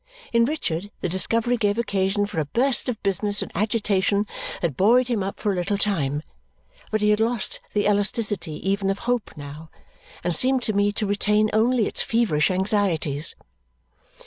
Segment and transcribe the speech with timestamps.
[0.33, 4.25] In Richard, the discovery gave occasion for a burst of business and agitation
[4.63, 6.23] that buoyed him up for a little time,
[6.89, 9.69] but he had lost the elasticity even of hope now
[10.23, 13.35] and seemed to me to retain only its feverish anxieties.